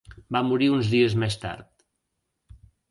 Va 0.35 0.39
morir 0.47 0.69
uns 0.77 0.89
dies 0.95 1.17
més 1.25 1.39
tard. 1.47 1.89